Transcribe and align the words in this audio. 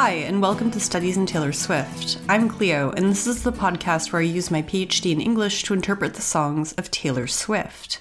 Hi, 0.00 0.10
and 0.10 0.40
welcome 0.40 0.70
to 0.70 0.78
Studies 0.78 1.16
in 1.16 1.26
Taylor 1.26 1.50
Swift. 1.52 2.18
I'm 2.28 2.48
Cleo, 2.48 2.92
and 2.92 3.10
this 3.10 3.26
is 3.26 3.42
the 3.42 3.50
podcast 3.50 4.12
where 4.12 4.22
I 4.22 4.26
use 4.26 4.48
my 4.48 4.62
PhD 4.62 5.10
in 5.10 5.20
English 5.20 5.64
to 5.64 5.74
interpret 5.74 6.14
the 6.14 6.22
songs 6.22 6.72
of 6.74 6.88
Taylor 6.92 7.26
Swift. 7.26 8.00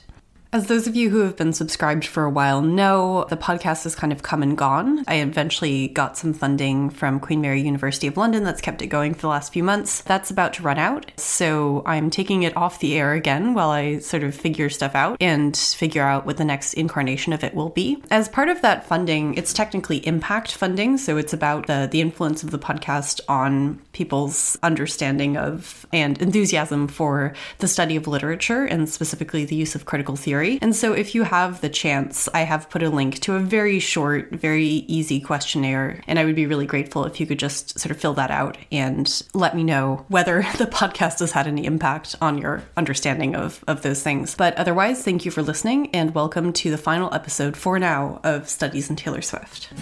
As 0.53 0.67
those 0.67 0.87
of 0.87 0.95
you 0.95 1.09
who 1.09 1.19
have 1.19 1.35
been 1.35 1.51
subscribed 1.51 2.05
for 2.05 2.23
a 2.23 2.29
while 2.29 2.61
know, 2.61 3.25
the 3.25 3.35
podcast 3.35 3.83
has 3.83 3.95
kind 3.95 4.13
of 4.13 4.23
come 4.23 4.41
and 4.41 4.57
gone. 4.57 5.03
I 5.05 5.15
eventually 5.15 5.89
got 5.89 6.17
some 6.17 6.33
funding 6.33 6.89
from 6.89 7.19
Queen 7.19 7.41
Mary 7.41 7.61
University 7.61 8.07
of 8.07 8.15
London 8.15 8.45
that's 8.45 8.61
kept 8.61 8.81
it 8.81 8.87
going 8.87 9.13
for 9.13 9.21
the 9.21 9.27
last 9.27 9.51
few 9.51 9.61
months. 9.61 10.01
That's 10.03 10.31
about 10.31 10.53
to 10.53 10.63
run 10.63 10.77
out, 10.77 11.11
so 11.17 11.83
I'm 11.85 12.09
taking 12.09 12.43
it 12.43 12.55
off 12.55 12.79
the 12.79 12.97
air 12.97 13.11
again 13.11 13.55
while 13.55 13.71
I 13.71 13.99
sort 13.99 14.23
of 14.23 14.33
figure 14.33 14.69
stuff 14.69 14.95
out 14.95 15.17
and 15.19 15.55
figure 15.55 16.03
out 16.03 16.25
what 16.25 16.37
the 16.37 16.45
next 16.45 16.75
incarnation 16.75 17.33
of 17.33 17.43
it 17.43 17.53
will 17.53 17.69
be. 17.69 18.01
As 18.09 18.29
part 18.29 18.47
of 18.47 18.61
that 18.61 18.85
funding, 18.85 19.33
it's 19.33 19.51
technically 19.51 19.97
impact 20.07 20.53
funding, 20.53 20.97
so 20.97 21.17
it's 21.17 21.33
about 21.33 21.67
the, 21.67 21.89
the 21.91 21.99
influence 21.99 22.41
of 22.41 22.51
the 22.51 22.59
podcast 22.59 23.19
on 23.27 23.81
people's 23.91 24.57
understanding 24.63 25.35
of 25.35 25.85
and 25.91 26.21
enthusiasm 26.21 26.87
for 26.87 27.33
the 27.57 27.67
study 27.67 27.97
of 27.97 28.07
literature 28.07 28.63
and 28.63 28.87
specifically 28.87 29.43
the 29.43 29.55
use 29.55 29.75
of 29.75 29.85
critical 29.85 30.15
theory 30.15 30.36
theory. 30.37 30.59
And 30.61 30.75
so, 30.75 30.93
if 30.93 31.15
you 31.15 31.23
have 31.23 31.61
the 31.61 31.69
chance, 31.69 32.29
I 32.33 32.41
have 32.41 32.69
put 32.69 32.83
a 32.83 32.89
link 32.89 33.19
to 33.21 33.35
a 33.35 33.39
very 33.39 33.79
short, 33.79 34.31
very 34.31 34.65
easy 34.65 35.19
questionnaire. 35.19 36.01
And 36.07 36.19
I 36.19 36.25
would 36.25 36.35
be 36.35 36.45
really 36.45 36.65
grateful 36.65 37.05
if 37.05 37.19
you 37.19 37.25
could 37.25 37.39
just 37.39 37.79
sort 37.79 37.91
of 37.91 37.99
fill 37.99 38.13
that 38.15 38.31
out 38.31 38.57
and 38.71 39.23
let 39.33 39.55
me 39.55 39.63
know 39.63 40.05
whether 40.09 40.41
the 40.57 40.65
podcast 40.65 41.19
has 41.19 41.31
had 41.31 41.47
any 41.47 41.65
impact 41.65 42.15
on 42.21 42.37
your 42.37 42.63
understanding 42.75 43.35
of, 43.35 43.63
of 43.67 43.81
those 43.81 44.03
things. 44.03 44.35
But 44.35 44.55
otherwise, 44.55 45.03
thank 45.03 45.25
you 45.25 45.31
for 45.31 45.41
listening 45.41 45.89
and 45.95 46.13
welcome 46.13 46.53
to 46.53 46.71
the 46.71 46.77
final 46.77 47.13
episode 47.13 47.57
for 47.57 47.79
now 47.79 48.19
of 48.23 48.49
Studies 48.49 48.89
in 48.89 48.95
Taylor 48.95 49.21
Swift. 49.21 49.73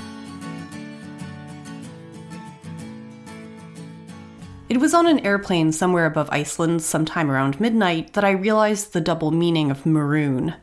It 4.75 4.81
was 4.81 4.93
on 4.93 5.07
an 5.07 5.25
airplane 5.25 5.71
somewhere 5.71 6.05
above 6.05 6.27
Iceland 6.33 6.81
sometime 6.81 7.31
around 7.31 7.61
midnight 7.61 8.11
that 8.11 8.25
I 8.25 8.31
realized 8.31 8.91
the 8.91 8.99
double 8.99 9.31
meaning 9.31 9.71
of 9.71 9.85
maroon. 9.85 10.53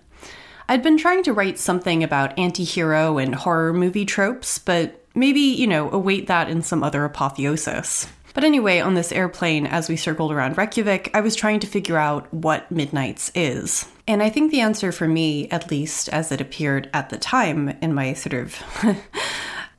I'd 0.69 0.83
been 0.83 0.99
trying 0.99 1.23
to 1.23 1.33
write 1.33 1.59
something 1.59 2.05
about 2.05 2.39
anti 2.39 2.63
hero 2.63 3.17
and 3.17 3.35
horror 3.35 3.73
movie 3.73 4.05
tropes, 4.05 4.59
but 4.59 5.03
maybe, 5.15 5.41
you 5.41 5.67
know, 5.67 5.91
await 5.91 6.27
that 6.27 6.51
in 6.51 6.61
some 6.61 6.83
other 6.83 7.07
apotheosis. 7.07 8.07
But 8.35 8.45
anyway, 8.45 8.81
on 8.81 8.93
this 8.93 9.13
airplane, 9.13 9.67
as 9.67 9.89
we 9.89 9.97
circled 9.97 10.31
around 10.31 10.59
Reykjavik, 10.59 11.11
I 11.15 11.23
was 11.23 11.35
trying 11.35 11.61
to 11.61 11.67
figure 11.67 11.97
out 11.97 12.31
what 12.35 12.71
Midnights 12.71 13.33
is. 13.35 13.89
And 14.07 14.23
I 14.23 14.29
think 14.29 14.51
the 14.51 14.61
answer 14.61 14.93
for 14.93 15.09
me, 15.09 15.49
at 15.49 15.71
least 15.71 16.11
as 16.11 16.31
it 16.31 16.43
appeared 16.43 16.91
at 16.93 17.09
the 17.09 17.17
time 17.17 17.71
in 17.81 17.95
my 17.95 18.13
sort 18.13 18.35
of 18.35 18.63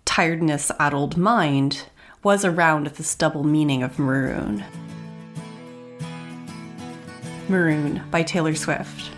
tiredness 0.05 0.71
addled 0.79 1.17
mind, 1.17 1.83
was 2.23 2.45
around 2.45 2.87
this 2.87 3.13
double 3.15 3.43
meaning 3.43 3.83
of 3.83 3.99
maroon. 3.99 4.63
Maroon 7.49 8.01
by 8.09 8.23
Taylor 8.23 8.55
Swift. 8.55 9.11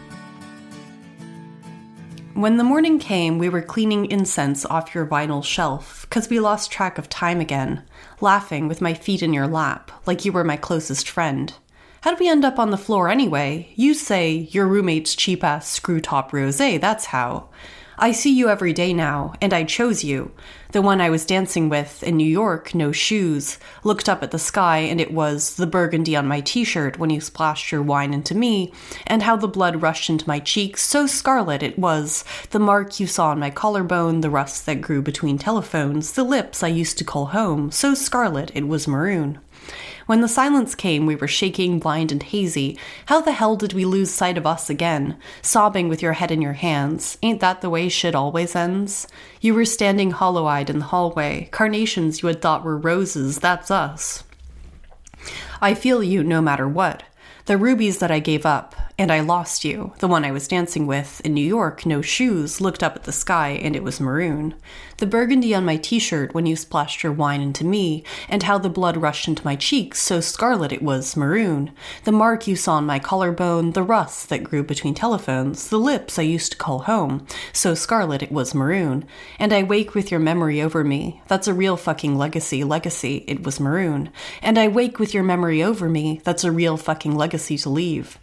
When 2.34 2.58
the 2.58 2.64
morning 2.66 3.00
came, 3.00 3.38
we 3.38 3.48
were 3.48 3.62
cleaning 3.62 4.08
incense 4.08 4.66
off 4.66 4.94
your 4.94 5.06
vinyl 5.06 5.42
shelf 5.44 6.06
because 6.10 6.30
we 6.30 6.40
lost 6.40 6.72
track 6.72 6.98
of 6.98 7.08
time 7.08 7.40
again, 7.40 7.84
laughing 8.20 8.68
with 8.68 8.82
my 8.82 8.94
feet 8.94 9.24
in 9.24 9.32
your 9.32 9.48
lap, 9.48 9.92
like 10.06 10.26
you 10.26 10.34
were 10.34 10.44
my 10.44 10.58
closest 10.58 11.08
friend. 11.08 11.54
How'd 12.02 12.20
we 12.20 12.28
end 12.28 12.44
up 12.44 12.60
on 12.60 12.72
the 12.72 12.78
floor 12.78 13.08
anyway? 13.08 13.72
You 13.76 13.94
say 13.94 14.50
your 14.52 14.68
roommate's 14.68 15.16
cheap 15.16 15.44
ass 15.44 15.70
screw 15.70 16.02
top 16.02 16.34
rose, 16.34 16.58
that's 16.58 17.06
how. 17.06 17.50
I 17.98 18.12
see 18.12 18.32
you 18.32 18.50
every 18.50 18.74
day 18.74 18.92
now, 18.92 19.34
and 19.42 19.54
I 19.54 19.64
chose 19.64 20.04
you. 20.04 20.32
The 20.74 20.82
one 20.82 21.00
I 21.00 21.10
was 21.10 21.26
dancing 21.26 21.70
with 21.70 22.04
in 22.04 22.18
New 22.18 22.28
York, 22.28 22.76
no 22.76 22.92
shoes, 22.92 23.58
looked 23.86 24.10
up 24.10 24.22
at 24.22 24.32
the 24.32 24.40
sky, 24.40 24.80
and 24.80 25.00
it 25.00 25.14
was 25.14 25.56
the 25.56 25.66
burgundy 25.66 26.14
on 26.14 26.28
my 26.28 26.42
t 26.42 26.66
shirt 26.66 27.00
when 27.00 27.10
you 27.10 27.22
splashed 27.22 27.72
your 27.72 27.82
wine 27.82 28.14
into 28.14 28.36
me, 28.36 28.74
and 29.08 29.24
how 29.24 29.38
the 29.38 29.48
blood 29.48 29.82
rushed 29.82 30.10
into 30.10 30.28
my 30.28 30.40
cheeks, 30.40 30.82
so 30.82 31.08
scarlet 31.08 31.64
it 31.64 31.80
was, 31.80 32.26
the 32.50 32.60
mark 32.60 33.00
you 33.00 33.08
saw 33.08 33.30
on 33.30 33.40
my 33.40 33.50
collarbone, 33.50 34.20
the 34.20 34.30
rust 34.30 34.66
that 34.66 34.82
grew 34.82 35.02
between 35.02 35.38
telephones, 35.38 36.12
the 36.12 36.24
lips 36.24 36.64
I 36.64 36.68
used 36.68 36.98
to 36.98 37.06
call 37.06 37.28
home, 37.28 37.72
so 37.72 37.94
scarlet 37.94 38.52
it 38.54 38.68
was 38.68 38.90
maroon. 38.90 39.40
When 40.06 40.22
the 40.22 40.28
silence 40.28 40.76
came, 40.76 41.06
we 41.06 41.16
were 41.16 41.28
shaking, 41.28 41.80
blind, 41.80 42.12
and 42.12 42.22
hazy. 42.22 42.78
How 43.08 43.22
the 43.22 43.32
hell 43.32 43.56
did 43.56 43.74
we 43.74 43.86
lose 43.86 44.12
sight 44.12 44.38
of 44.38 44.46
us 44.46 44.70
again? 44.70 45.18
Sobbing 45.42 45.90
with 45.90 46.02
your 46.02 46.14
head 46.14 46.32
in 46.32 46.42
your 46.42 46.54
hands. 46.54 47.18
Ain't 47.24 47.42
that 47.42 47.62
the 47.62 47.70
way 47.70 47.90
shit 47.90 48.14
always 48.14 48.56
ends? 48.56 49.08
You 49.42 49.56
were 49.56 49.66
standing 49.66 50.12
hollow 50.12 50.46
eyed 50.46 50.70
in 50.70 50.80
the 50.80 50.86
hallway. 50.86 51.50
Carnations 51.52 52.22
you 52.22 52.28
had 52.28 52.42
thought 52.42 52.64
were 52.64 52.78
roses, 52.78 53.40
that's 53.40 53.72
us. 53.72 54.24
I 55.62 55.74
feel 55.74 56.04
you 56.04 56.24
no 56.24 56.42
matter 56.42 56.68
what. 56.68 57.04
The 57.46 57.58
rubies 57.58 58.00
that 58.00 58.12
I 58.12 58.20
gave 58.20 58.46
up, 58.46 58.76
and 58.98 59.12
I 59.12 59.20
lost 59.20 59.66
you. 59.66 59.94
The 60.00 60.08
one 60.08 60.24
I 60.24 60.32
was 60.32 60.48
dancing 60.48 60.88
with 60.88 61.22
in 61.26 61.34
New 61.34 61.46
York, 61.46 61.86
no 61.86 62.02
shoes, 62.02 62.62
looked 62.62 62.82
up 62.82 62.96
at 62.96 63.04
the 63.04 63.12
sky 63.12 63.50
and 63.50 63.76
it 63.76 63.84
was 63.84 64.00
maroon. 64.00 64.56
The 64.98 65.06
burgundy 65.06 65.54
on 65.54 65.66
my 65.66 65.76
t 65.76 66.00
shirt 66.00 66.34
when 66.34 66.46
you 66.46 66.56
splashed 66.56 67.04
your 67.04 67.12
wine 67.12 67.42
into 67.42 67.66
me, 67.66 68.06
and 68.30 68.44
how 68.44 68.58
the 68.58 68.70
blood 68.70 68.96
rushed 68.96 69.28
into 69.28 69.44
my 69.44 69.58
cheeks, 69.58 70.00
so 70.00 70.22
scarlet 70.22 70.72
it 70.72 70.82
was 70.82 71.18
maroon. 71.18 71.72
The 72.06 72.14
mark 72.14 72.48
you 72.48 72.56
saw 72.56 72.76
on 72.76 72.86
my 72.86 73.00
collarbone, 73.00 73.72
the 73.72 73.84
rust 73.84 74.30
that 74.30 74.46
grew 74.46 74.64
between 74.64 74.94
telephones, 74.94 75.68
the 75.68 75.80
lips 75.80 76.18
I 76.18 76.22
used 76.22 76.54
to 76.54 76.58
call 76.58 76.80
home, 76.80 77.28
so 77.52 77.76
scarlet 77.76 78.24
it 78.24 78.32
was 78.32 78.56
maroon. 78.56 79.06
And 79.38 79.52
I 79.52 79.64
wake 79.64 79.94
with 79.94 80.12
your 80.12 80.22
memory 80.22 80.62
over 80.62 80.86
me. 80.86 81.22
That's 81.28 81.50
a 81.50 81.54
real 81.54 81.76
fucking 81.76 82.18
legacy, 82.18 82.64
legacy, 82.64 83.26
it 83.28 83.44
was 83.44 83.60
maroon. 83.60 84.10
And 84.42 84.58
I 84.58 84.70
wake 84.70 85.00
with 85.00 85.14
your 85.14 85.24
memory 85.24 85.62
over 85.62 85.90
me. 85.90 86.22
That's 86.24 86.46
a 86.46 86.52
real 86.52 86.78
fucking 86.78 87.16
legacy 87.16 87.58
to 87.58 87.70
leave. 87.70 88.18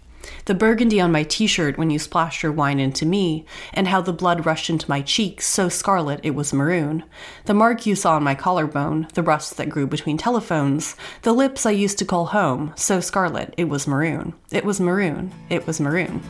The 0.44 0.54
burgundy 0.54 1.00
on 1.00 1.12
my 1.12 1.22
t 1.22 1.46
shirt 1.46 1.78
when 1.78 1.90
you 1.90 1.98
splashed 1.98 2.42
your 2.42 2.52
wine 2.52 2.80
into 2.80 3.06
me, 3.06 3.44
and 3.72 3.88
how 3.88 4.00
the 4.00 4.12
blood 4.12 4.46
rushed 4.46 4.70
into 4.70 4.88
my 4.88 5.02
cheeks, 5.02 5.46
so 5.46 5.68
scarlet 5.68 6.20
it 6.22 6.34
was 6.34 6.52
maroon. 6.52 7.04
The 7.46 7.54
mark 7.54 7.86
you 7.86 7.94
saw 7.94 8.16
on 8.16 8.22
my 8.22 8.34
collarbone, 8.34 9.08
the 9.14 9.22
rust 9.22 9.56
that 9.56 9.68
grew 9.68 9.86
between 9.86 10.18
telephones, 10.18 10.96
the 11.22 11.32
lips 11.32 11.66
I 11.66 11.70
used 11.70 11.98
to 11.98 12.04
call 12.04 12.26
home, 12.26 12.72
so 12.76 13.00
scarlet 13.00 13.54
it 13.56 13.68
was 13.68 13.86
maroon. 13.86 14.34
It 14.50 14.64
was 14.64 14.80
maroon. 14.80 15.32
It 15.50 15.66
was 15.66 15.80
maroon. 15.80 16.22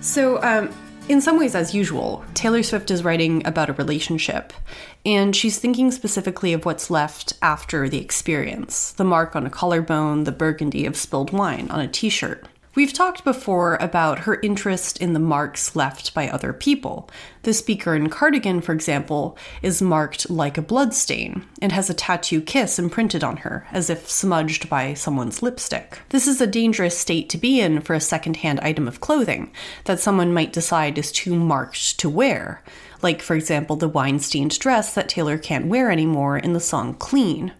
So, 0.00 0.42
um, 0.42 0.72
in 1.10 1.20
some 1.20 1.40
ways, 1.40 1.56
as 1.56 1.74
usual, 1.74 2.24
Taylor 2.34 2.62
Swift 2.62 2.88
is 2.88 3.02
writing 3.02 3.44
about 3.44 3.68
a 3.68 3.72
relationship, 3.72 4.52
and 5.04 5.34
she's 5.34 5.58
thinking 5.58 5.90
specifically 5.90 6.52
of 6.52 6.64
what's 6.64 6.88
left 6.88 7.32
after 7.42 7.88
the 7.88 7.98
experience 7.98 8.92
the 8.92 9.02
mark 9.02 9.34
on 9.34 9.44
a 9.44 9.50
collarbone, 9.50 10.22
the 10.22 10.30
burgundy 10.30 10.86
of 10.86 10.96
spilled 10.96 11.32
wine 11.32 11.68
on 11.68 11.80
a 11.80 11.88
t 11.88 12.10
shirt. 12.10 12.46
We've 12.80 12.94
talked 12.94 13.24
before 13.24 13.76
about 13.78 14.20
her 14.20 14.40
interest 14.40 15.02
in 15.02 15.12
the 15.12 15.18
marks 15.18 15.76
left 15.76 16.14
by 16.14 16.30
other 16.30 16.54
people. 16.54 17.10
The 17.42 17.52
speaker 17.52 17.94
in 17.94 18.08
Cardigan, 18.08 18.62
for 18.62 18.72
example, 18.72 19.36
is 19.60 19.82
marked 19.82 20.30
like 20.30 20.56
a 20.56 20.62
bloodstain 20.62 21.44
and 21.60 21.72
has 21.72 21.90
a 21.90 21.94
tattoo 21.94 22.40
kiss 22.40 22.78
imprinted 22.78 23.22
on 23.22 23.36
her, 23.36 23.66
as 23.70 23.90
if 23.90 24.08
smudged 24.08 24.70
by 24.70 24.94
someone's 24.94 25.42
lipstick. 25.42 25.98
This 26.08 26.26
is 26.26 26.40
a 26.40 26.46
dangerous 26.46 26.96
state 26.96 27.28
to 27.28 27.36
be 27.36 27.60
in 27.60 27.82
for 27.82 27.92
a 27.92 28.00
secondhand 28.00 28.60
item 28.60 28.88
of 28.88 29.02
clothing 29.02 29.52
that 29.84 30.00
someone 30.00 30.32
might 30.32 30.54
decide 30.54 30.96
is 30.96 31.12
too 31.12 31.34
marked 31.34 31.98
to 31.98 32.08
wear, 32.08 32.62
like, 33.02 33.20
for 33.20 33.36
example, 33.36 33.76
the 33.76 33.90
wine 33.90 34.20
stained 34.20 34.58
dress 34.58 34.94
that 34.94 35.10
Taylor 35.10 35.36
can't 35.36 35.66
wear 35.66 35.90
anymore 35.90 36.38
in 36.38 36.54
the 36.54 36.60
song 36.60 36.94
Clean. 36.94 37.52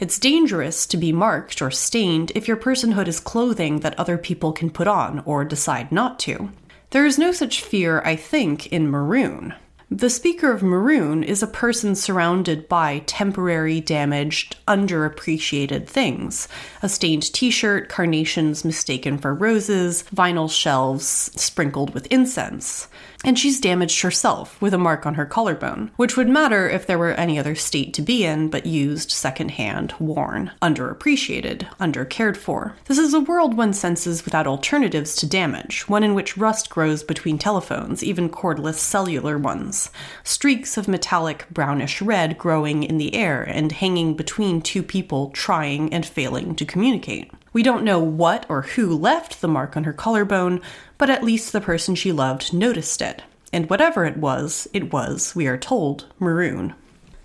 It's 0.00 0.18
dangerous 0.18 0.86
to 0.86 0.96
be 0.96 1.12
marked 1.12 1.62
or 1.62 1.70
stained 1.70 2.32
if 2.34 2.46
your 2.46 2.56
personhood 2.56 3.08
is 3.08 3.20
clothing 3.20 3.80
that 3.80 3.98
other 3.98 4.18
people 4.18 4.52
can 4.52 4.70
put 4.70 4.86
on 4.86 5.22
or 5.24 5.44
decide 5.44 5.90
not 5.92 6.18
to. 6.20 6.50
There 6.90 7.06
is 7.06 7.18
no 7.18 7.32
such 7.32 7.62
fear, 7.62 8.00
I 8.04 8.16
think, 8.16 8.68
in 8.68 8.90
maroon. 8.90 9.54
The 9.90 10.10
speaker 10.10 10.50
of 10.50 10.64
maroon 10.64 11.22
is 11.22 11.44
a 11.44 11.46
person 11.46 11.94
surrounded 11.94 12.68
by 12.68 13.04
temporary, 13.06 13.80
damaged, 13.80 14.56
underappreciated 14.66 15.86
things 15.86 16.48
a 16.82 16.88
stained 16.88 17.32
t 17.32 17.50
shirt, 17.50 17.88
carnations 17.88 18.64
mistaken 18.64 19.16
for 19.16 19.32
roses, 19.32 20.02
vinyl 20.12 20.50
shelves 20.50 21.06
sprinkled 21.06 21.94
with 21.94 22.06
incense 22.06 22.88
and 23.26 23.36
she's 23.36 23.60
damaged 23.60 24.00
herself 24.02 24.58
with 24.62 24.72
a 24.72 24.78
mark 24.78 25.04
on 25.04 25.14
her 25.14 25.26
collarbone, 25.26 25.90
which 25.96 26.16
would 26.16 26.28
matter 26.28 26.68
if 26.68 26.86
there 26.86 26.98
were 26.98 27.12
any 27.14 27.38
other 27.38 27.56
state 27.56 27.92
to 27.92 28.00
be 28.00 28.24
in, 28.24 28.48
but 28.48 28.64
used 28.64 29.10
secondhand, 29.10 29.92
worn, 29.98 30.52
underappreciated, 30.62 31.68
undercared 31.78 32.36
for. 32.36 32.76
This 32.84 32.98
is 32.98 33.12
a 33.12 33.20
world 33.20 33.56
one 33.56 33.72
senses 33.72 34.24
without 34.24 34.46
alternatives 34.46 35.16
to 35.16 35.26
damage, 35.26 35.88
one 35.88 36.04
in 36.04 36.14
which 36.14 36.38
rust 36.38 36.70
grows 36.70 37.02
between 37.02 37.36
telephones, 37.36 38.04
even 38.04 38.30
cordless 38.30 38.76
cellular 38.76 39.36
ones. 39.36 39.90
Streaks 40.22 40.76
of 40.76 40.86
metallic 40.86 41.46
brownish 41.50 42.00
red 42.00 42.38
growing 42.38 42.84
in 42.84 42.96
the 42.96 43.14
air 43.14 43.42
and 43.42 43.72
hanging 43.72 44.14
between 44.14 44.62
two 44.62 44.84
people 44.84 45.30
trying 45.30 45.92
and 45.92 46.06
failing 46.06 46.54
to 46.54 46.64
communicate. 46.64 47.32
We 47.56 47.62
don't 47.62 47.84
know 47.84 48.00
what 48.00 48.44
or 48.50 48.60
who 48.60 48.94
left 48.94 49.40
the 49.40 49.48
mark 49.48 49.78
on 49.78 49.84
her 49.84 49.94
collarbone, 49.94 50.60
but 50.98 51.08
at 51.08 51.24
least 51.24 51.54
the 51.54 51.60
person 51.62 51.94
she 51.94 52.12
loved 52.12 52.52
noticed 52.52 53.00
it. 53.00 53.22
And 53.50 53.70
whatever 53.70 54.04
it 54.04 54.18
was, 54.18 54.68
it 54.74 54.92
was, 54.92 55.34
we 55.34 55.46
are 55.46 55.56
told, 55.56 56.04
maroon. 56.18 56.74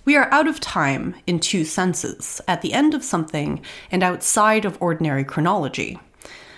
We 0.05 0.15
are 0.15 0.31
out 0.31 0.47
of 0.47 0.61
time 0.61 1.15
in 1.27 1.41
two 1.41 1.65
senses, 1.65 2.39
at 2.47 2.61
the 2.61 2.71
end 2.71 2.93
of 2.93 3.03
something 3.03 3.61
and 3.91 4.03
outside 4.03 4.63
of 4.63 4.81
ordinary 4.81 5.25
chronology. 5.25 5.99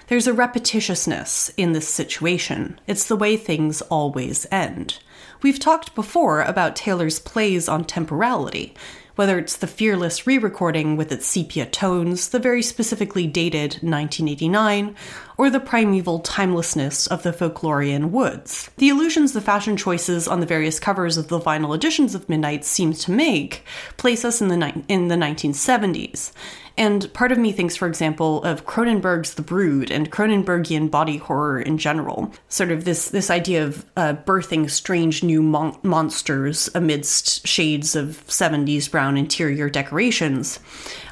There's 0.06 0.28
a 0.28 0.34
repetitiousness 0.34 1.52
in 1.58 1.72
this 1.72 1.88
situation. 1.88 2.80
It's 2.86 3.08
the 3.08 3.16
way 3.16 3.36
things 3.38 3.82
always 3.82 4.46
end. 4.52 5.00
We've 5.42 5.60
talked 5.60 5.96
before 5.96 6.44
about 6.44 6.76
Taylor's 6.76 7.18
plays 7.18 7.68
on 7.68 7.86
temporality, 7.86 8.76
whether 9.16 9.38
it's 9.38 9.58
the 9.58 9.68
fearless 9.68 10.26
re 10.26 10.38
recording 10.38 10.98
with 10.98 11.12
its 11.12 11.26
sepia 11.26 11.66
tones, 11.66 12.30
the 12.30 12.40
very 12.40 12.62
specifically 12.62 13.28
dated 13.28 13.74
1989, 13.82 14.96
or 15.38 15.50
the 15.50 15.60
primeval 15.60 16.20
timelessness 16.20 17.08
of 17.08 17.24
the 17.24 17.32
folklorian 17.32 18.10
woods. 18.10 18.70
The 18.78 18.90
illusions 18.90 19.34
the 19.34 19.42
fashion 19.42 19.78
choices 19.78 20.28
on 20.28 20.40
the 20.40 20.46
various 20.46 20.80
covers 20.80 21.18
of 21.18 21.28
the 21.28 21.40
vinyl 21.40 21.76
editions 21.76 22.16
of 22.16 22.28
Midnight 22.30 22.66
seem 22.66 22.94
to 22.94 23.12
make 23.12 23.64
place 23.98 24.26
us 24.26 24.42
in 24.42 24.48
the, 24.48 24.58
ni- 24.58 24.84
in 24.88 25.08
the 25.08 25.16
1970s, 25.16 26.32
and 26.78 27.12
part 27.14 27.32
of 27.32 27.38
me 27.38 27.52
thinks, 27.52 27.76
for 27.76 27.88
example, 27.88 28.44
of 28.44 28.66
Cronenberg's 28.66 29.36
The 29.36 29.42
Brood 29.42 29.92
and 29.92 30.12
Cronenbergian 30.12 30.90
body 30.90 31.18
horror 31.18 31.62
in 31.62 31.78
general. 31.78 32.34
Sort 32.50 32.72
of 32.72 32.86
this 32.86 33.10
this 33.10 33.30
idea 33.30 33.64
of 33.64 33.86
uh, 33.96 34.14
birthing 34.26 34.70
strange 34.70 35.24
new 35.24 35.44
mon- 35.44 35.78
monsters 35.84 36.70
amidst 36.74 37.46
shades 37.48 37.96
of 37.96 38.26
70s 38.28 38.90
brown 38.90 39.18
interior 39.18 39.70
decorations. 39.70 40.60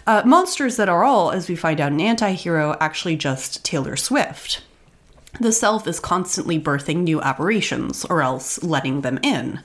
Uh, 0.07 0.23
monsters 0.25 0.77
that 0.77 0.89
are 0.89 1.03
all, 1.03 1.31
as 1.31 1.47
we 1.47 1.55
find 1.55 1.79
out 1.79 1.91
in 1.91 1.99
Antihero, 1.99 2.75
actually 2.79 3.15
just 3.15 3.63
Taylor 3.63 3.95
Swift. 3.95 4.63
The 5.39 5.53
self 5.53 5.87
is 5.87 5.99
constantly 5.99 6.59
birthing 6.59 7.03
new 7.03 7.21
aberrations, 7.21 8.03
or 8.05 8.21
else 8.21 8.61
letting 8.61 9.01
them 9.01 9.17
in. 9.23 9.61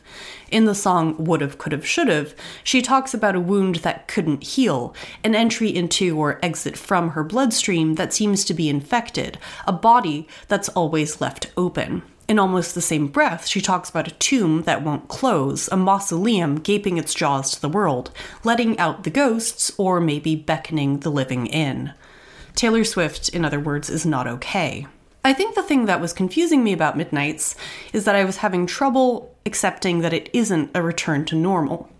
In 0.51 0.65
the 0.65 0.77
song 0.77 1.17
Would've, 1.19 1.59
Could've, 1.59 1.85
Should've, 1.85 2.37
she 2.63 2.81
talks 2.81 3.13
about 3.13 3.35
a 3.35 3.41
wound 3.41 3.77
that 3.77 4.07
couldn't 4.07 4.45
heal, 4.45 4.95
an 5.25 5.35
entry 5.35 5.75
into 5.75 6.17
or 6.19 6.39
exit 6.41 6.77
from 6.77 7.11
her 7.11 7.25
bloodstream 7.25 7.97
that 7.97 8.13
seems 8.13 8.45
to 8.45 8.55
be 8.55 8.69
infected, 8.69 9.39
a 9.67 9.73
body 9.73 10.29
that's 10.47 10.69
always 10.71 11.21
left 11.21 11.51
open. 11.57 12.03
In 12.29 12.39
almost 12.39 12.75
the 12.75 12.81
same 12.81 13.09
breath, 13.09 13.47
she 13.47 13.61
talks 13.61 13.91
about 13.91 14.09
a 14.09 14.15
tomb 14.15 14.62
that 14.62 14.83
won't 14.83 15.09
close, 15.09 15.69
a 15.69 15.77
mausoleum 15.77 16.57
gaping 16.61 16.97
its 16.97 17.12
jaws 17.12 17.51
to 17.53 17.61
the 17.61 17.69
world, 17.69 18.12
letting 18.45 18.79
out 18.79 19.03
the 19.03 19.11
ghosts 19.11 19.73
or 19.77 20.01
maybe 20.01 20.37
beckoning 20.37 21.01
the 21.01 21.11
living 21.11 21.47
in. 21.47 21.93
Taylor 22.55 22.85
Swift, 22.85 23.29
in 23.29 23.45
other 23.45 23.61
words, 23.61 23.91
is 23.91 24.07
not 24.07 24.27
okay. 24.27 24.87
I 25.26 25.32
think 25.32 25.56
the 25.56 25.62
thing 25.62 25.87
that 25.87 26.00
was 26.00 26.12
confusing 26.12 26.62
me 26.62 26.73
about 26.73 26.96
Midnights 26.96 27.56
is 27.93 28.05
that 28.05 28.14
I 28.14 28.25
was 28.25 28.37
having 28.37 28.64
trouble 28.64 29.34
accepting 29.44 29.99
that 30.02 30.12
it 30.12 30.31
isn't 30.32 30.70
a 30.73 30.82
return 30.82 31.25
to 31.25 31.34
normal. 31.34 31.90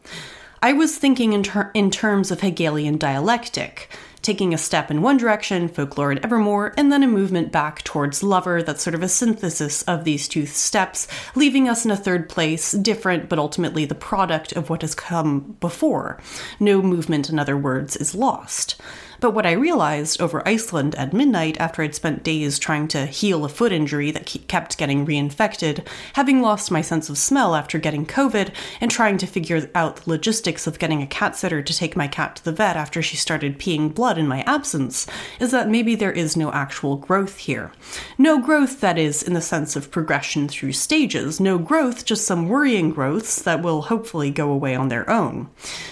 I 0.63 0.73
was 0.73 0.97
thinking 0.97 1.33
in, 1.33 1.43
ter- 1.43 1.73
in 1.75 1.91
terms 1.91 2.31
of 2.31 2.41
Hegelian 2.41 2.99
dialectic, 2.99 3.89
taking 4.23 4.53
a 4.53 4.59
step 4.59 4.91
in 4.91 5.03
one 5.03 5.17
direction, 5.17 5.69
folklore 5.69 6.11
and 6.11 6.25
evermore, 6.25 6.75
and 6.77 6.91
then 6.91 7.03
a 7.03 7.07
movement 7.07 7.53
back 7.53 7.83
towards 7.85 8.23
lover 8.23 8.63
that's 8.63 8.83
sort 8.83 8.95
of 8.95 9.03
a 9.03 9.09
synthesis 9.09 9.83
of 9.83 10.05
these 10.05 10.29
two 10.29 10.47
steps, 10.47 11.07
leaving 11.35 11.69
us 11.69 11.85
in 11.85 11.91
a 11.91 11.97
third 11.97 12.29
place, 12.29 12.73
different 12.73 13.29
but 13.29 13.39
ultimately 13.39 13.85
the 13.85 13.95
product 13.95 14.53
of 14.53 14.71
what 14.71 14.83
has 14.83 14.95
come 14.95 15.57
before. 15.61 16.21
No 16.59 16.83
movement, 16.83 17.31
in 17.31 17.39
other 17.39 17.57
words, 17.57 17.97
is 17.97 18.15
lost. 18.15 18.81
But 19.21 19.31
what 19.31 19.47
I 19.47 19.53
realized 19.53 20.21
over 20.21 20.47
Iceland 20.47 20.95
at 20.97 21.13
midnight 21.13 21.57
after 21.59 21.83
I'd 21.83 21.95
spent 21.95 22.23
days 22.23 22.59
trying 22.59 22.89
to 22.89 23.07
heal 23.07 23.45
a 23.45 23.49
foot 23.49 23.73
injury 23.73 24.11
that 24.11 24.27
kept 24.49 24.79
getting 24.79 25.07
reinfected, 25.07 25.87
having 26.15 26.43
lost 26.43 26.71
my 26.71 26.83
sense 26.83 27.09
of 27.09 27.19
smell 27.19 27.55
after 27.55 27.79
getting 27.79 28.05
COVID, 28.05 28.53
and 28.81 28.91
trying 28.91 29.19
to 29.19 29.27
figure 29.27 29.71
out 29.75 29.97
the 29.97 30.11
logistics 30.11 30.67
of 30.67 30.79
getting 30.79 31.03
a 31.03 31.07
cat 31.07 31.37
sitter 31.37 31.63
to 31.63 31.77
take 31.77 31.97
my 31.97 32.09
cat 32.09 32.37
to 32.37 32.45
the 32.45 32.53
vet 32.53 32.77
after 32.77 33.03
she 33.03 33.17
started 33.17 33.59
peeing 33.59 33.95
blood 34.07 34.19
in 34.19 34.29
my 34.29 34.43
absence, 34.43 35.05
is 35.41 35.51
that 35.51 35.69
maybe 35.69 35.97
there 35.97 36.13
is 36.13 36.37
no 36.37 36.53
actual 36.53 36.95
growth 36.97 37.39
here. 37.39 37.73
No 38.17 38.41
growth, 38.41 38.81
that 38.81 38.97
is, 38.97 39.21
in 39.21 39.33
the 39.33 39.41
sense 39.41 39.75
of 39.75 39.91
progression 39.91 40.47
through 40.47 40.75
stages. 40.75 41.41
No 41.41 41.59
growth, 41.59 42.05
just 42.05 42.25
some 42.25 42.49
worrying 42.49 42.93
growths 42.93 43.43
that 43.43 43.63
will 43.63 43.83
hopefully 43.83 44.31
go 44.31 44.53
away 44.53 44.77
on 44.77 44.91
their 44.91 45.11
own. 45.11 45.49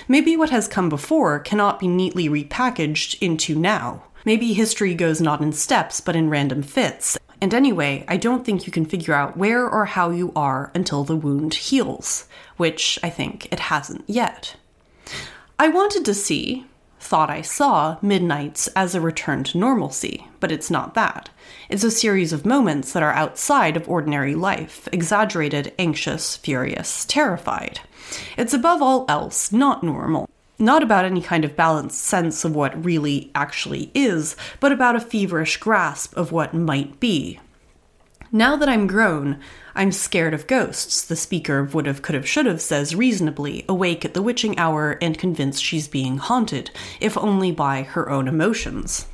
Maybe 0.06 0.36
what 0.36 0.50
has 0.50 0.68
come 0.68 0.88
before 0.88 1.40
cannot 1.40 1.80
be 1.80 1.88
neatly 1.88 2.28
repackaged 2.28 3.18
into 3.20 3.56
now. 3.56 4.04
Maybe 4.24 4.52
history 4.52 4.94
goes 4.94 5.20
not 5.20 5.40
in 5.40 5.52
steps, 5.52 6.00
but 6.00 6.14
in 6.14 6.30
random 6.30 6.62
fits. 6.62 7.18
And 7.40 7.52
anyway, 7.52 8.04
I 8.06 8.16
don't 8.16 8.46
think 8.46 8.64
you 8.64 8.70
can 8.70 8.84
figure 8.84 9.14
out 9.14 9.36
where 9.36 9.68
or 9.68 9.86
how 9.86 10.10
you 10.10 10.30
are 10.36 10.70
until 10.72 11.02
the 11.02 11.16
wound 11.16 11.54
heals, 11.54 12.28
which 12.58 12.96
I 13.02 13.10
think 13.10 13.52
it 13.52 13.58
hasn't 13.58 14.04
yet. 14.06 14.54
I 15.58 15.66
wanted 15.66 16.04
to 16.04 16.14
see, 16.14 16.66
thought 17.04 17.30
I 17.30 17.42
saw, 17.42 17.98
Midnights 18.02 18.66
as 18.68 18.94
a 18.94 19.00
return 19.00 19.44
to 19.44 19.58
normalcy, 19.58 20.26
but 20.40 20.50
it's 20.50 20.70
not 20.70 20.94
that. 20.94 21.30
It's 21.68 21.84
a 21.84 21.90
series 21.90 22.32
of 22.32 22.46
moments 22.46 22.92
that 22.92 23.02
are 23.02 23.12
outside 23.12 23.76
of 23.76 23.88
ordinary 23.88 24.34
life, 24.34 24.88
exaggerated, 24.90 25.72
anxious, 25.78 26.36
furious, 26.36 27.04
terrified. 27.04 27.80
It's 28.36 28.54
above 28.54 28.80
all 28.80 29.04
else 29.08 29.52
not 29.52 29.82
normal 29.82 30.28
not 30.58 30.84
about 30.84 31.04
any 31.04 31.20
kind 31.20 31.44
of 31.44 31.56
balanced 31.56 32.00
sense 32.00 32.44
of 32.44 32.54
what 32.54 32.84
really 32.84 33.30
actually 33.34 33.90
is, 33.92 34.36
but 34.60 34.72
about 34.72 34.96
a 34.96 35.00
feverish 35.00 35.56
grasp 35.56 36.16
of 36.16 36.30
what 36.30 36.54
might 36.54 37.00
be. 37.00 37.40
Now 38.36 38.56
that 38.56 38.68
I'm 38.68 38.88
grown, 38.88 39.38
I'm 39.76 39.92
scared 39.92 40.34
of 40.34 40.48
ghosts, 40.48 41.04
the 41.04 41.14
speaker 41.14 41.60
of 41.60 41.72
Would've, 41.72 42.02
Could've, 42.02 42.26
Should've 42.26 42.60
says 42.60 42.96
reasonably, 42.96 43.64
awake 43.68 44.04
at 44.04 44.12
the 44.12 44.22
witching 44.22 44.58
hour 44.58 44.98
and 45.00 45.16
convinced 45.16 45.62
she's 45.62 45.86
being 45.86 46.18
haunted, 46.18 46.72
if 47.00 47.16
only 47.16 47.52
by 47.52 47.84
her 47.84 48.10
own 48.10 48.26
emotions. 48.26 49.06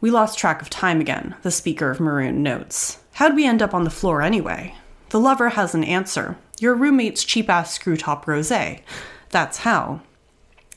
We 0.00 0.10
lost 0.10 0.36
track 0.36 0.60
of 0.62 0.68
time 0.68 1.00
again, 1.00 1.36
the 1.42 1.52
speaker 1.52 1.92
of 1.92 2.00
Maroon 2.00 2.42
notes. 2.42 2.98
How'd 3.12 3.36
we 3.36 3.46
end 3.46 3.62
up 3.62 3.72
on 3.72 3.84
the 3.84 3.88
floor 3.88 4.20
anyway? 4.20 4.74
The 5.10 5.20
lover 5.20 5.50
has 5.50 5.72
an 5.76 5.84
answer. 5.84 6.36
Your 6.58 6.74
roommate's 6.74 7.22
cheap 7.22 7.48
ass 7.48 7.72
screw 7.72 7.96
top 7.96 8.26
rose. 8.26 8.52
That's 9.30 9.58
how. 9.58 10.00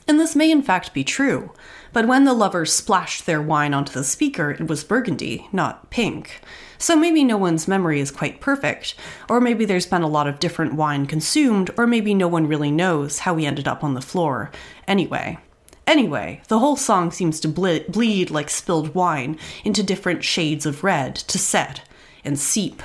And 0.06 0.20
this 0.20 0.36
may 0.36 0.52
in 0.52 0.62
fact 0.62 0.94
be 0.94 1.02
true, 1.02 1.50
but 1.92 2.06
when 2.06 2.24
the 2.24 2.32
lovers 2.32 2.72
splashed 2.72 3.26
their 3.26 3.42
wine 3.42 3.74
onto 3.74 3.92
the 3.92 4.04
speaker, 4.04 4.50
it 4.50 4.68
was 4.68 4.84
burgundy, 4.84 5.48
not 5.52 5.90
pink. 5.90 6.40
So 6.78 6.96
maybe 6.96 7.24
no 7.24 7.36
one's 7.36 7.68
memory 7.68 8.00
is 8.00 8.10
quite 8.10 8.40
perfect, 8.40 8.94
or 9.28 9.40
maybe 9.40 9.64
there's 9.64 9.86
been 9.86 10.02
a 10.02 10.08
lot 10.08 10.26
of 10.26 10.38
different 10.38 10.74
wine 10.74 11.06
consumed, 11.06 11.70
or 11.76 11.86
maybe 11.86 12.14
no 12.14 12.28
one 12.28 12.46
really 12.46 12.70
knows 12.70 13.20
how 13.20 13.34
we 13.34 13.44
ended 13.44 13.68
up 13.68 13.84
on 13.84 13.94
the 13.94 14.00
floor. 14.00 14.50
Anyway. 14.88 15.38
Anyway, 15.86 16.40
the 16.48 16.60
whole 16.60 16.76
song 16.76 17.10
seems 17.10 17.40
to 17.40 17.48
ble- 17.48 17.80
bleed 17.88 18.30
like 18.30 18.48
spilled 18.48 18.94
wine 18.94 19.36
into 19.64 19.82
different 19.82 20.22
shades 20.22 20.64
of 20.64 20.84
red 20.84 21.16
to 21.16 21.38
set 21.38 21.82
and 22.24 22.38
seep. 22.38 22.82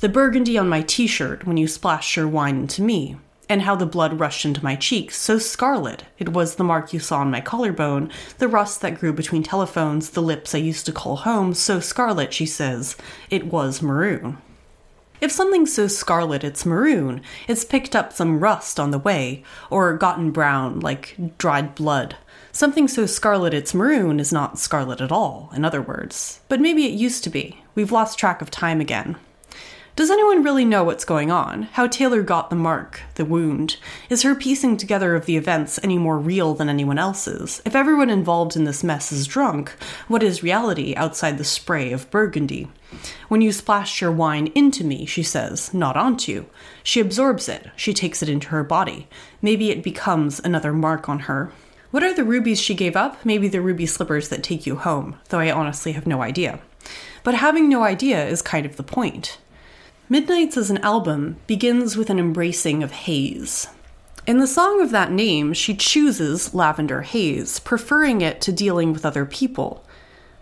The 0.00 0.08
burgundy 0.08 0.56
on 0.56 0.68
my 0.68 0.82
t 0.82 1.06
shirt 1.06 1.46
when 1.46 1.56
you 1.56 1.68
splashed 1.68 2.16
your 2.16 2.26
wine 2.26 2.56
into 2.60 2.82
me, 2.82 3.16
and 3.48 3.62
how 3.62 3.74
the 3.74 3.86
blood 3.86 4.20
rushed 4.20 4.44
into 4.44 4.62
my 4.62 4.76
cheeks, 4.76 5.16
so 5.16 5.38
scarlet. 5.38 6.04
It 6.18 6.30
was 6.30 6.54
the 6.54 6.64
mark 6.64 6.92
you 6.92 7.00
saw 7.00 7.20
on 7.20 7.30
my 7.30 7.40
collarbone, 7.40 8.10
the 8.38 8.48
rust 8.48 8.80
that 8.82 8.98
grew 8.98 9.12
between 9.12 9.42
telephones, 9.42 10.10
the 10.10 10.22
lips 10.22 10.54
I 10.54 10.58
used 10.58 10.86
to 10.86 10.92
call 10.92 11.16
home, 11.16 11.54
so 11.54 11.80
scarlet, 11.80 12.32
she 12.34 12.46
says. 12.46 12.96
It 13.30 13.46
was 13.46 13.82
maroon. 13.82 14.38
If 15.20 15.32
something's 15.32 15.74
so 15.74 15.88
scarlet 15.88 16.44
it's 16.44 16.64
maroon, 16.64 17.22
it's 17.48 17.64
picked 17.64 17.96
up 17.96 18.12
some 18.12 18.38
rust 18.38 18.78
on 18.78 18.92
the 18.92 18.98
way, 18.98 19.42
or 19.68 19.96
gotten 19.96 20.30
brown 20.30 20.78
like 20.78 21.16
dried 21.38 21.74
blood. 21.74 22.16
Something 22.52 22.86
so 22.86 23.04
scarlet 23.04 23.52
it's 23.52 23.74
maroon 23.74 24.20
is 24.20 24.32
not 24.32 24.58
scarlet 24.58 25.00
at 25.00 25.10
all, 25.10 25.50
in 25.54 25.64
other 25.64 25.82
words. 25.82 26.40
But 26.48 26.60
maybe 26.60 26.86
it 26.86 26.92
used 26.92 27.24
to 27.24 27.30
be. 27.30 27.62
We've 27.74 27.92
lost 27.92 28.18
track 28.18 28.40
of 28.40 28.50
time 28.50 28.80
again. 28.80 29.16
Does 29.98 30.12
anyone 30.12 30.44
really 30.44 30.64
know 30.64 30.84
what's 30.84 31.04
going 31.04 31.32
on? 31.32 31.64
How 31.72 31.88
Taylor 31.88 32.22
got 32.22 32.50
the 32.50 32.54
mark, 32.54 33.00
the 33.16 33.24
wound? 33.24 33.78
Is 34.08 34.22
her 34.22 34.36
piecing 34.36 34.76
together 34.76 35.16
of 35.16 35.26
the 35.26 35.36
events 35.36 35.80
any 35.82 35.98
more 35.98 36.20
real 36.20 36.54
than 36.54 36.68
anyone 36.68 37.00
else's? 37.00 37.60
If 37.66 37.74
everyone 37.74 38.08
involved 38.08 38.54
in 38.54 38.62
this 38.62 38.84
mess 38.84 39.10
is 39.10 39.26
drunk, 39.26 39.70
what 40.06 40.22
is 40.22 40.40
reality 40.40 40.94
outside 40.94 41.36
the 41.36 41.42
spray 41.42 41.90
of 41.90 42.08
burgundy? 42.12 42.70
When 43.26 43.40
you 43.40 43.50
splashed 43.50 44.00
your 44.00 44.12
wine 44.12 44.52
into 44.54 44.84
me, 44.84 45.04
she 45.04 45.24
says, 45.24 45.74
not 45.74 45.96
onto. 45.96 46.46
She 46.84 47.00
absorbs 47.00 47.48
it, 47.48 47.68
she 47.74 47.92
takes 47.92 48.22
it 48.22 48.28
into 48.28 48.50
her 48.50 48.62
body. 48.62 49.08
Maybe 49.42 49.70
it 49.70 49.82
becomes 49.82 50.38
another 50.38 50.72
mark 50.72 51.08
on 51.08 51.18
her. 51.26 51.50
What 51.90 52.04
are 52.04 52.14
the 52.14 52.22
rubies 52.22 52.60
she 52.60 52.76
gave 52.76 52.94
up? 52.94 53.24
Maybe 53.24 53.48
the 53.48 53.60
ruby 53.60 53.86
slippers 53.86 54.28
that 54.28 54.44
take 54.44 54.64
you 54.64 54.76
home, 54.76 55.16
though 55.30 55.40
I 55.40 55.50
honestly 55.50 55.90
have 55.90 56.06
no 56.06 56.22
idea. 56.22 56.60
But 57.24 57.34
having 57.34 57.68
no 57.68 57.82
idea 57.82 58.24
is 58.28 58.42
kind 58.42 58.64
of 58.64 58.76
the 58.76 58.84
point. 58.84 59.38
Midnights 60.10 60.56
as 60.56 60.70
an 60.70 60.78
album 60.78 61.36
begins 61.46 61.94
with 61.94 62.08
an 62.08 62.18
embracing 62.18 62.82
of 62.82 62.92
haze. 62.92 63.66
In 64.26 64.38
the 64.38 64.46
song 64.46 64.80
of 64.80 64.90
that 64.90 65.12
name, 65.12 65.52
she 65.52 65.76
chooses 65.76 66.54
lavender 66.54 67.02
haze, 67.02 67.60
preferring 67.60 68.22
it 68.22 68.40
to 68.40 68.50
dealing 68.50 68.94
with 68.94 69.04
other 69.04 69.26
people. 69.26 69.84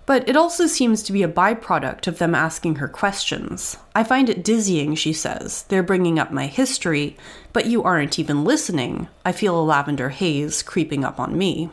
But 0.07 0.29
it 0.29 0.37
also 0.37 0.69
seems 0.69 1.03
to 1.03 1.13
be 1.13 1.25
a 1.25 1.29
byproduct 1.29 2.07
of 2.07 2.19
them 2.19 2.33
asking 2.33 2.77
her 2.77 2.87
questions. 2.87 3.77
I 3.93 4.05
find 4.05 4.31
it 4.31 4.45
dizzying, 4.45 4.95
she 4.95 5.13
says. 5.13 5.65
They're 5.65 5.83
bringing 5.83 6.21
up 6.21 6.31
my 6.31 6.47
history, 6.47 7.17
but 7.53 7.67
you 7.67 7.83
aren't 7.83 8.21
even 8.21 8.45
listening. 8.45 9.09
I 9.25 9.33
feel 9.33 9.61
a 9.61 9.65
lavender 9.65 10.11
haze 10.11 10.63
creeping 10.63 11.05
up 11.05 11.19
on 11.19 11.37
me. 11.37 11.71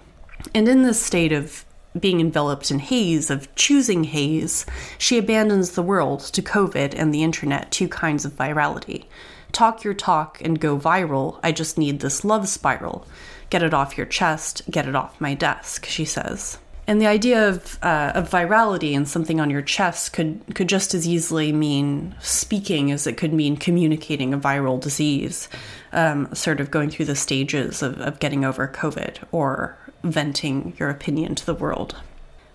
And 0.55 0.67
in 0.67 0.81
this 0.81 0.99
state 0.99 1.31
of 1.31 1.63
being 1.99 2.19
enveloped 2.19 2.71
in 2.71 2.79
haze, 2.79 3.29
of 3.29 3.53
choosing 3.55 4.05
haze, 4.05 4.65
she 4.97 5.17
abandons 5.17 5.71
the 5.71 5.81
world 5.81 6.21
to 6.21 6.41
COVID 6.41 6.93
and 6.95 7.13
the 7.13 7.23
internet, 7.23 7.71
two 7.71 7.87
kinds 7.87 8.25
of 8.25 8.33
virality. 8.33 9.05
Talk 9.51 9.83
your 9.83 9.93
talk 9.93 10.41
and 10.41 10.59
go 10.59 10.77
viral. 10.77 11.39
I 11.43 11.51
just 11.51 11.77
need 11.77 11.99
this 11.99 12.25
love 12.25 12.47
spiral. 12.47 13.05
Get 13.49 13.61
it 13.61 13.73
off 13.73 13.97
your 13.97 14.07
chest, 14.07 14.63
get 14.71 14.87
it 14.87 14.95
off 14.95 15.21
my 15.21 15.35
desk, 15.35 15.85
she 15.85 16.05
says. 16.05 16.57
And 16.85 16.99
the 16.99 17.07
idea 17.07 17.47
of, 17.47 17.79
uh, 17.81 18.11
of 18.13 18.29
virality 18.29 18.95
and 18.95 19.07
something 19.07 19.39
on 19.39 19.49
your 19.49 19.61
chest 19.61 20.11
could, 20.11 20.41
could 20.53 20.67
just 20.67 20.93
as 20.93 21.07
easily 21.07 21.53
mean 21.53 22.13
speaking 22.19 22.91
as 22.91 23.07
it 23.07 23.15
could 23.15 23.31
mean 23.31 23.55
communicating 23.55 24.33
a 24.33 24.37
viral 24.37 24.81
disease, 24.81 25.47
um, 25.93 26.33
sort 26.35 26.59
of 26.59 26.71
going 26.71 26.89
through 26.89 27.05
the 27.05 27.15
stages 27.15 27.81
of, 27.81 28.01
of 28.01 28.19
getting 28.19 28.43
over 28.43 28.67
COVID 28.67 29.17
or 29.31 29.77
venting 30.03 30.73
your 30.77 30.89
opinion 30.89 31.35
to 31.35 31.45
the 31.45 31.53
world. 31.53 31.95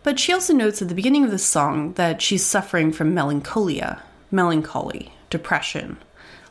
But 0.02 0.18
she 0.18 0.32
also 0.32 0.52
notes 0.52 0.80
at 0.80 0.88
the 0.88 0.94
beginning 0.94 1.24
of 1.24 1.30
the 1.30 1.38
song 1.38 1.94
that 1.94 2.22
she's 2.22 2.44
suffering 2.44 2.92
from 2.92 3.14
melancholia, 3.14 4.02
melancholy, 4.30 5.12
depression. 5.30 5.98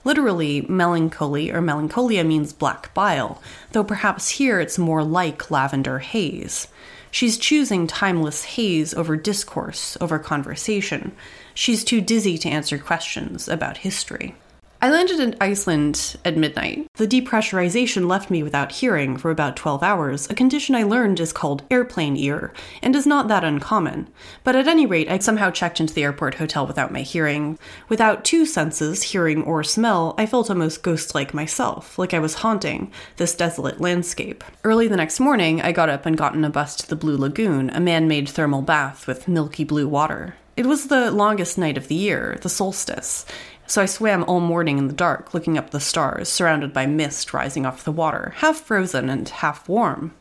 Literally, 0.03 0.61
melancholy 0.61 1.51
or 1.51 1.61
melancholia 1.61 2.23
means 2.23 2.53
black 2.53 2.93
bile, 2.93 3.41
though 3.71 3.83
perhaps 3.83 4.29
here 4.29 4.59
it's 4.59 4.77
more 4.77 5.03
like 5.03 5.51
lavender 5.51 5.99
haze. 5.99 6.67
She's 7.11 7.37
choosing 7.37 7.87
timeless 7.87 8.43
haze 8.43 8.93
over 8.93 9.15
discourse, 9.15 9.97
over 9.99 10.19
conversation. 10.19 11.13
She's 11.53 11.83
too 11.83 12.01
dizzy 12.01 12.37
to 12.37 12.49
answer 12.49 12.77
questions 12.77 13.47
about 13.47 13.77
history. 13.77 14.35
I 14.79 14.91
landed 14.91 15.19
in 15.19 15.35
Iceland 15.41 16.17
at 16.23 16.37
midnight. 16.37 16.85
The 16.97 17.07
depressurization 17.07 18.07
left 18.07 18.29
me 18.29 18.43
without 18.43 18.73
hearing 18.73 19.17
for 19.17 19.31
about 19.31 19.55
12 19.55 19.81
hours, 19.81 20.29
a 20.29 20.35
condition 20.35 20.75
I 20.75 20.83
learned 20.83 21.19
is 21.19 21.33
called 21.33 21.63
airplane 21.71 22.15
ear, 22.15 22.53
and 22.83 22.95
is 22.95 23.07
not 23.07 23.27
that 23.27 23.43
uncommon. 23.43 24.07
But 24.43 24.55
at 24.55 24.67
any 24.67 24.85
rate, 24.85 25.09
I 25.09 25.17
somehow 25.17 25.49
checked 25.49 25.79
into 25.79 25.95
the 25.95 26.03
airport 26.03 26.35
hotel 26.35 26.67
without 26.67 26.93
my 26.93 27.01
hearing. 27.01 27.57
Without 27.89 28.23
two 28.23 28.45
senses, 28.45 29.01
hearing 29.01 29.41
or 29.41 29.63
smell, 29.63 30.13
I 30.15 30.27
felt 30.27 30.51
almost 30.51 30.83
ghost 30.83 31.15
like 31.15 31.33
myself, 31.33 31.97
like 31.97 32.13
I 32.13 32.19
was 32.19 32.35
haunting 32.35 32.91
this 33.15 33.33
desolate 33.33 33.81
landscape. 33.81 34.43
Early 34.63 34.87
the 34.87 34.95
next 34.95 35.19
morning, 35.19 35.59
I 35.59 35.71
got 35.71 35.89
up 35.89 36.05
and 36.05 36.15
got 36.15 36.35
in 36.35 36.45
a 36.45 36.51
bus 36.51 36.75
to 36.75 36.87
the 36.87 36.95
Blue 36.95 37.17
Lagoon, 37.17 37.71
a 37.71 37.79
man 37.79 38.07
made 38.07 38.29
thermal 38.29 38.61
bath 38.61 39.07
with 39.07 39.27
milky 39.27 39.63
blue 39.63 39.87
water. 39.87 40.35
It 40.55 40.65
was 40.65 40.87
the 40.87 41.11
longest 41.11 41.59
night 41.59 41.77
of 41.77 41.87
the 41.87 41.93
year, 41.93 42.39
the 42.41 42.49
solstice, 42.49 43.27
so 43.67 43.81
I 43.81 43.85
swam 43.85 44.23
all 44.23 44.39
morning 44.39 44.77
in 44.77 44.87
the 44.87 44.93
dark, 44.93 45.33
looking 45.33 45.57
up 45.57 45.69
the 45.69 45.79
stars, 45.79 46.29
surrounded 46.29 46.73
by 46.73 46.85
mist 46.85 47.33
rising 47.33 47.65
off 47.65 47.83
the 47.83 47.91
water, 47.91 48.33
half 48.37 48.61
frozen 48.61 49.09
and 49.09 49.27
half 49.27 49.67
warm. 49.69 50.13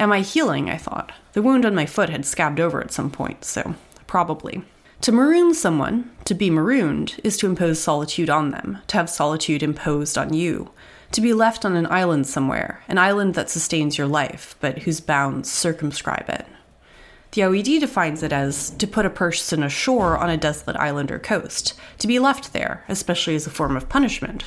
Am 0.00 0.12
I 0.12 0.20
healing? 0.20 0.70
I 0.70 0.76
thought. 0.76 1.12
The 1.32 1.42
wound 1.42 1.66
on 1.66 1.74
my 1.74 1.86
foot 1.86 2.08
had 2.08 2.24
scabbed 2.24 2.60
over 2.60 2.80
at 2.80 2.92
some 2.92 3.10
point, 3.10 3.44
so 3.44 3.74
probably. 4.06 4.62
To 5.02 5.12
maroon 5.12 5.54
someone, 5.54 6.10
to 6.24 6.34
be 6.34 6.50
marooned, 6.50 7.20
is 7.22 7.36
to 7.38 7.46
impose 7.46 7.80
solitude 7.80 8.30
on 8.30 8.50
them, 8.50 8.78
to 8.88 8.96
have 8.96 9.10
solitude 9.10 9.62
imposed 9.62 10.16
on 10.16 10.32
you, 10.32 10.70
to 11.12 11.20
be 11.20 11.32
left 11.32 11.64
on 11.64 11.76
an 11.76 11.86
island 11.86 12.26
somewhere, 12.26 12.82
an 12.88 12.98
island 12.98 13.34
that 13.34 13.50
sustains 13.50 13.96
your 13.96 14.08
life, 14.08 14.56
but 14.60 14.80
whose 14.80 15.00
bounds 15.00 15.50
circumscribe 15.50 16.28
it. 16.28 16.46
The 17.32 17.42
OED 17.42 17.80
defines 17.80 18.22
it 18.22 18.32
as 18.32 18.70
to 18.70 18.86
put 18.86 19.04
a 19.04 19.10
person 19.10 19.62
ashore 19.62 20.16
on 20.16 20.30
a 20.30 20.36
desolate 20.36 20.76
island 20.76 21.10
or 21.10 21.18
coast, 21.18 21.74
to 21.98 22.06
be 22.06 22.18
left 22.18 22.52
there, 22.52 22.84
especially 22.88 23.34
as 23.34 23.46
a 23.46 23.50
form 23.50 23.76
of 23.76 23.88
punishment, 23.88 24.44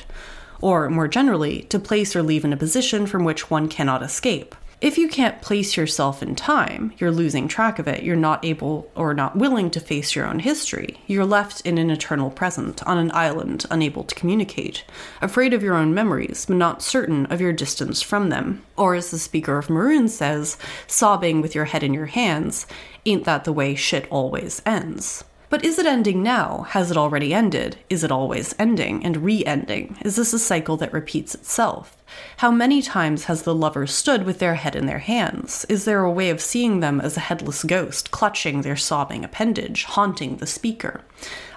or 0.60 0.90
more 0.90 1.08
generally, 1.08 1.62
to 1.64 1.78
place 1.78 2.16
or 2.16 2.22
leave 2.22 2.44
in 2.44 2.52
a 2.52 2.56
position 2.56 3.06
from 3.06 3.24
which 3.24 3.50
one 3.50 3.68
cannot 3.68 4.02
escape, 4.02 4.54
if 4.82 4.98
you 4.98 5.06
can't 5.06 5.40
place 5.40 5.76
yourself 5.76 6.24
in 6.24 6.34
time, 6.34 6.92
you're 6.98 7.12
losing 7.12 7.46
track 7.46 7.78
of 7.78 7.86
it. 7.86 8.02
You're 8.02 8.16
not 8.16 8.44
able 8.44 8.90
or 8.96 9.14
not 9.14 9.36
willing 9.36 9.70
to 9.70 9.78
face 9.78 10.16
your 10.16 10.26
own 10.26 10.40
history. 10.40 11.00
You're 11.06 11.24
left 11.24 11.60
in 11.60 11.78
an 11.78 11.88
eternal 11.88 12.32
present, 12.32 12.82
on 12.82 12.98
an 12.98 13.12
island, 13.12 13.64
unable 13.70 14.02
to 14.02 14.14
communicate, 14.16 14.84
afraid 15.20 15.54
of 15.54 15.62
your 15.62 15.76
own 15.76 15.94
memories, 15.94 16.46
but 16.46 16.56
not 16.56 16.82
certain 16.82 17.26
of 17.26 17.40
your 17.40 17.52
distance 17.52 18.02
from 18.02 18.30
them. 18.30 18.64
Or, 18.76 18.96
as 18.96 19.12
the 19.12 19.20
speaker 19.20 19.56
of 19.56 19.70
Maroon 19.70 20.08
says, 20.08 20.58
sobbing 20.88 21.40
with 21.40 21.54
your 21.54 21.66
head 21.66 21.84
in 21.84 21.94
your 21.94 22.06
hands, 22.06 22.66
ain't 23.06 23.22
that 23.22 23.44
the 23.44 23.52
way 23.52 23.76
shit 23.76 24.08
always 24.10 24.60
ends? 24.66 25.22
But 25.52 25.66
is 25.66 25.78
it 25.78 25.84
ending 25.84 26.22
now? 26.22 26.64
Has 26.70 26.90
it 26.90 26.96
already 26.96 27.34
ended? 27.34 27.76
Is 27.90 28.02
it 28.02 28.10
always 28.10 28.54
ending 28.58 29.04
and 29.04 29.18
re 29.18 29.44
ending? 29.44 29.98
Is 30.00 30.16
this 30.16 30.32
a 30.32 30.38
cycle 30.38 30.78
that 30.78 30.94
repeats 30.94 31.34
itself? 31.34 31.94
How 32.38 32.50
many 32.50 32.80
times 32.80 33.24
has 33.24 33.42
the 33.42 33.54
lover 33.54 33.86
stood 33.86 34.24
with 34.24 34.38
their 34.38 34.54
head 34.54 34.74
in 34.74 34.86
their 34.86 35.00
hands? 35.00 35.66
Is 35.68 35.84
there 35.84 36.04
a 36.04 36.10
way 36.10 36.30
of 36.30 36.40
seeing 36.40 36.80
them 36.80 37.02
as 37.02 37.18
a 37.18 37.26
headless 37.28 37.64
ghost, 37.64 38.10
clutching 38.10 38.62
their 38.62 38.76
sobbing 38.76 39.26
appendage, 39.26 39.84
haunting 39.84 40.38
the 40.38 40.46
speaker? 40.46 41.02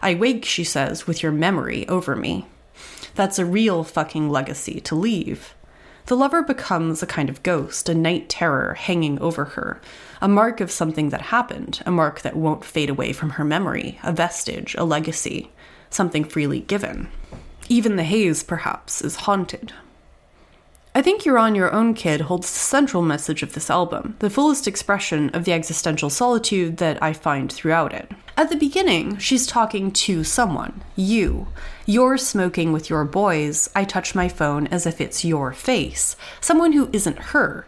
I 0.01 0.13
wake, 0.13 0.43
she 0.43 0.65
says, 0.65 1.07
with 1.07 1.23
your 1.23 1.31
memory 1.31 1.87
over 1.87 2.17
me. 2.17 2.47
That's 3.13 3.39
a 3.39 3.45
real 3.45 3.85
fucking 3.85 4.29
legacy 4.29 4.81
to 4.81 4.95
leave. 4.95 5.55
The 6.07 6.15
lover 6.15 6.43
becomes 6.43 7.01
a 7.01 7.07
kind 7.07 7.29
of 7.29 7.41
ghost, 7.41 7.89
a 7.89 7.95
night 7.95 8.29
terror 8.29 8.75
hanging 8.75 9.19
over 9.19 9.43
her, 9.45 9.81
a 10.21 10.27
mark 10.27 10.61
of 10.61 10.69
something 10.69 11.09
that 11.09 11.21
happened, 11.21 11.81
a 11.83 11.89
mark 11.89 12.21
that 12.21 12.35
won't 12.35 12.63
fade 12.63 12.91
away 12.91 13.11
from 13.11 13.31
her 13.31 13.43
memory, 13.43 13.99
a 14.03 14.13
vestige, 14.13 14.75
a 14.75 14.83
legacy, 14.83 15.51
something 15.89 16.23
freely 16.23 16.59
given. 16.59 17.09
Even 17.69 17.95
the 17.95 18.03
haze, 18.03 18.43
perhaps, 18.43 19.01
is 19.01 19.15
haunted. 19.15 19.73
I 20.97 21.01
think 21.01 21.25
You're 21.25 21.37
On 21.37 21.55
Your 21.55 21.73
Own 21.73 21.93
Kid 21.93 22.21
holds 22.21 22.49
the 22.49 22.57
central 22.57 23.03
message 23.03 23.43
of 23.43 23.51
this 23.51 23.69
album, 23.69 24.15
the 24.19 24.29
fullest 24.29 24.65
expression 24.65 25.29
of 25.31 25.43
the 25.43 25.51
existential 25.51 26.09
solitude 26.09 26.77
that 26.77 27.03
I 27.03 27.11
find 27.11 27.51
throughout 27.51 27.91
it. 27.93 28.09
At 28.37 28.49
the 28.49 28.55
beginning, 28.55 29.17
she's 29.17 29.45
talking 29.45 29.91
to 29.91 30.23
someone, 30.23 30.81
you. 30.95 31.47
You're 31.85 32.17
smoking 32.17 32.71
with 32.71 32.89
your 32.89 33.03
boys, 33.03 33.69
I 33.75 33.83
touch 33.83 34.15
my 34.15 34.29
phone 34.29 34.67
as 34.67 34.85
if 34.85 35.01
it's 35.01 35.25
your 35.25 35.51
face, 35.51 36.15
someone 36.39 36.71
who 36.71 36.89
isn't 36.93 37.19
her. 37.19 37.67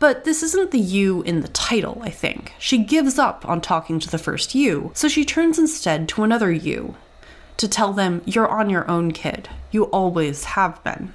But 0.00 0.24
this 0.24 0.42
isn't 0.42 0.72
the 0.72 0.80
you 0.80 1.22
in 1.22 1.42
the 1.42 1.48
title, 1.48 2.00
I 2.02 2.10
think. 2.10 2.54
She 2.58 2.78
gives 2.78 3.20
up 3.20 3.48
on 3.48 3.60
talking 3.60 4.00
to 4.00 4.10
the 4.10 4.18
first 4.18 4.52
you, 4.52 4.90
so 4.94 5.06
she 5.06 5.24
turns 5.24 5.60
instead 5.60 6.08
to 6.08 6.24
another 6.24 6.50
you 6.50 6.96
to 7.56 7.68
tell 7.68 7.92
them, 7.92 8.20
You're 8.24 8.48
on 8.48 8.68
your 8.68 8.90
own, 8.90 9.12
kid. 9.12 9.48
You 9.70 9.84
always 9.84 10.42
have 10.42 10.82
been. 10.82 11.12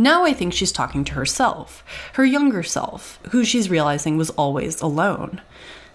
Now 0.00 0.24
I 0.24 0.32
think 0.32 0.54
she's 0.54 0.72
talking 0.72 1.04
to 1.04 1.12
herself, 1.12 1.84
her 2.14 2.24
younger 2.24 2.62
self, 2.62 3.18
who 3.32 3.44
she's 3.44 3.68
realizing 3.68 4.16
was 4.16 4.30
always 4.30 4.80
alone. 4.80 5.42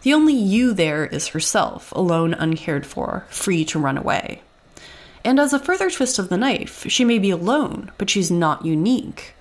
The 0.04 0.14
only 0.14 0.36
you 0.36 0.76
there 0.76 1.08
is 1.08 1.30
herself, 1.30 1.92
alone, 1.92 2.36
uncared 2.36 2.86
for, 2.86 3.26
free 3.30 3.66
to 3.66 3.80
run 3.80 3.98
away. 3.98 4.44
And 5.24 5.40
as 5.40 5.54
a 5.54 5.60
further 5.60 5.90
twist 5.90 6.20
of 6.20 6.30
the 6.30 6.38
knife, 6.38 6.86
she 6.88 7.04
may 7.04 7.18
be 7.18 7.32
alone, 7.32 7.92
but 7.98 8.12
she's 8.12 8.30
not 8.30 8.64
unique. 8.64 9.34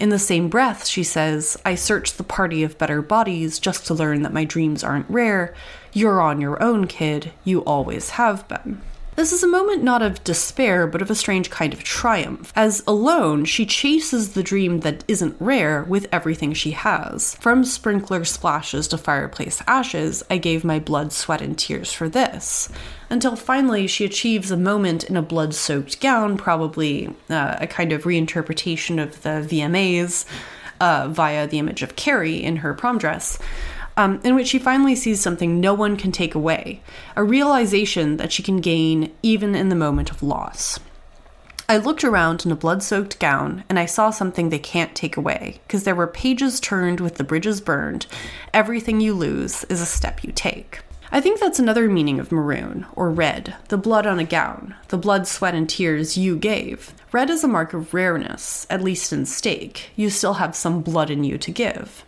In 0.00 0.08
the 0.08 0.18
same 0.18 0.48
breath, 0.48 0.88
she 0.88 1.04
says, 1.04 1.56
I 1.64 1.76
search 1.76 2.14
the 2.14 2.24
party 2.24 2.64
of 2.64 2.76
better 2.76 3.00
bodies 3.00 3.60
just 3.60 3.86
to 3.86 3.94
learn 3.94 4.22
that 4.22 4.32
my 4.32 4.44
dreams 4.44 4.82
aren't 4.82 5.08
rare. 5.08 5.54
You're 5.92 6.20
on 6.20 6.40
your 6.40 6.60
own, 6.60 6.88
kid. 6.88 7.30
You 7.44 7.60
always 7.60 8.10
have 8.10 8.48
been. 8.48 8.80
This 9.18 9.32
is 9.32 9.42
a 9.42 9.48
moment 9.48 9.82
not 9.82 10.00
of 10.00 10.22
despair, 10.22 10.86
but 10.86 11.02
of 11.02 11.10
a 11.10 11.14
strange 11.16 11.50
kind 11.50 11.74
of 11.74 11.82
triumph, 11.82 12.52
as 12.54 12.84
alone 12.86 13.46
she 13.46 13.66
chases 13.66 14.34
the 14.34 14.44
dream 14.44 14.78
that 14.82 15.02
isn't 15.08 15.34
rare 15.40 15.82
with 15.82 16.06
everything 16.12 16.52
she 16.52 16.70
has. 16.70 17.34
From 17.40 17.64
sprinkler 17.64 18.24
splashes 18.24 18.86
to 18.86 18.96
fireplace 18.96 19.60
ashes, 19.66 20.22
I 20.30 20.38
gave 20.38 20.62
my 20.62 20.78
blood, 20.78 21.12
sweat, 21.12 21.42
and 21.42 21.58
tears 21.58 21.92
for 21.92 22.08
this. 22.08 22.68
Until 23.10 23.34
finally 23.34 23.88
she 23.88 24.04
achieves 24.04 24.52
a 24.52 24.56
moment 24.56 25.02
in 25.02 25.16
a 25.16 25.20
blood 25.20 25.52
soaked 25.52 26.00
gown, 26.00 26.36
probably 26.36 27.12
uh, 27.28 27.56
a 27.58 27.66
kind 27.66 27.90
of 27.90 28.04
reinterpretation 28.04 29.02
of 29.02 29.20
the 29.22 29.44
VMAs 29.50 30.26
uh, 30.80 31.08
via 31.10 31.48
the 31.48 31.58
image 31.58 31.82
of 31.82 31.96
Carrie 31.96 32.44
in 32.44 32.58
her 32.58 32.72
prom 32.72 32.98
dress 32.98 33.36
um, 33.98 34.20
in 34.22 34.34
which 34.34 34.46
she 34.46 34.58
finally 34.60 34.94
sees 34.94 35.20
something 35.20 35.60
no 35.60 35.74
one 35.74 35.96
can 35.96 36.12
take 36.12 36.34
away 36.34 36.80
a 37.16 37.24
realization 37.24 38.16
that 38.16 38.32
she 38.32 38.42
can 38.42 38.58
gain 38.58 39.12
even 39.22 39.54
in 39.54 39.68
the 39.68 39.74
moment 39.74 40.10
of 40.10 40.22
loss. 40.22 40.78
I 41.68 41.76
looked 41.76 42.04
around 42.04 42.46
in 42.46 42.52
a 42.52 42.56
blood 42.56 42.82
soaked 42.82 43.18
gown 43.18 43.64
and 43.68 43.78
I 43.78 43.84
saw 43.84 44.08
something 44.08 44.48
they 44.48 44.58
can't 44.58 44.94
take 44.94 45.18
away, 45.18 45.60
because 45.66 45.84
there 45.84 45.96
were 45.96 46.06
pages 46.06 46.60
turned 46.60 47.00
with 47.00 47.16
the 47.16 47.24
bridges 47.24 47.60
burned. 47.60 48.06
Everything 48.54 49.02
you 49.02 49.12
lose 49.12 49.64
is 49.64 49.82
a 49.82 49.86
step 49.86 50.24
you 50.24 50.32
take. 50.32 50.80
I 51.10 51.20
think 51.20 51.40
that's 51.40 51.58
another 51.58 51.88
meaning 51.88 52.20
of 52.20 52.30
maroon, 52.30 52.86
or 52.94 53.10
red, 53.10 53.56
the 53.68 53.78
blood 53.78 54.06
on 54.06 54.18
a 54.18 54.24
gown, 54.24 54.76
the 54.88 54.98
blood, 54.98 55.26
sweat, 55.26 55.54
and 55.54 55.68
tears 55.68 56.16
you 56.16 56.36
gave. 56.36 56.94
Red 57.12 57.30
is 57.30 57.42
a 57.42 57.48
mark 57.48 57.72
of 57.72 57.92
rareness, 57.94 58.66
at 58.70 58.82
least 58.82 59.12
in 59.12 59.26
stake. 59.26 59.90
You 59.96 60.10
still 60.10 60.34
have 60.34 60.54
some 60.54 60.82
blood 60.82 61.10
in 61.10 61.24
you 61.24 61.38
to 61.38 61.50
give. 61.50 62.04